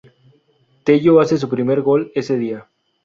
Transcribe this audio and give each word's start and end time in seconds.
Tello 0.83 1.19
hace 1.21 1.37
su 1.37 1.47
primer 1.47 1.81
gol 1.83 2.11
ese 2.15 2.35
día. 2.35 2.67